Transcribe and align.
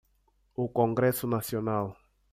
O 0.55 0.65
congresso 0.73 1.27
nacional. 1.27 1.95